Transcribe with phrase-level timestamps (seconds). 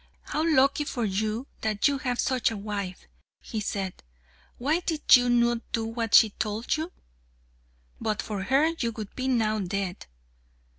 [0.23, 3.05] "How lucky for you that you have such a wife,"
[3.39, 4.01] he said.
[4.57, 6.91] "Why did you not do what she told you?
[7.99, 10.07] But for her, you would be now dead."